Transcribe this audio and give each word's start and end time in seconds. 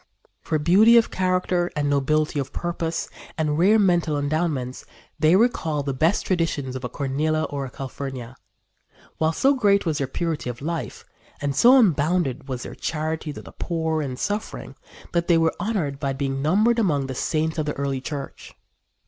For 0.41 0.57
beauty 0.57 0.97
of 0.97 1.11
character 1.11 1.69
and 1.75 1.87
nobility 1.87 2.39
of 2.39 2.51
purpose 2.51 3.07
and 3.37 3.59
rare 3.59 3.77
mental 3.77 4.17
endowments 4.17 4.83
they 5.19 5.35
recall 5.35 5.83
the 5.83 5.93
best 5.93 6.25
traditions 6.25 6.75
of 6.75 6.83
a 6.83 6.89
Cornelia 6.89 7.43
or 7.43 7.65
a 7.65 7.69
Calphurnia, 7.69 8.35
while 9.19 9.31
so 9.31 9.53
great 9.53 9.85
was 9.85 9.99
their 9.99 10.07
purity 10.07 10.49
of 10.49 10.59
life 10.59 11.05
and 11.39 11.55
so 11.55 11.77
unbounded 11.77 12.47
was 12.49 12.63
their 12.63 12.73
charity 12.73 13.31
to 13.31 13.43
the 13.43 13.51
poor 13.51 14.01
and 14.01 14.17
suffering 14.17 14.73
that 15.11 15.27
they 15.27 15.37
were 15.37 15.53
honored 15.59 15.99
by 15.99 16.13
being 16.13 16.41
numbered 16.41 16.79
among 16.79 17.05
the 17.05 17.13
saints 17.13 17.59
of 17.59 17.67
the 17.67 17.73
early 17.73 18.01
church. 18.01 18.55